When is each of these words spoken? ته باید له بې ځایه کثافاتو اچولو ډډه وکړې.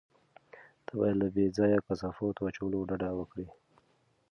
ته 0.85 0.91
باید 0.99 1.15
له 1.21 1.27
بې 1.35 1.45
ځایه 1.57 1.85
کثافاتو 1.87 2.41
اچولو 2.49 2.87
ډډه 2.89 3.09
وکړې. 3.15 3.47